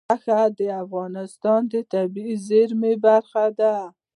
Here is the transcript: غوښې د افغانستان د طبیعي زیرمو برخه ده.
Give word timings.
غوښې 0.09 0.43
د 0.57 0.59
افغانستان 0.83 1.61
د 1.71 1.73
طبیعي 1.93 2.35
زیرمو 2.47 2.91
برخه 3.05 3.43
ده. 3.59 3.75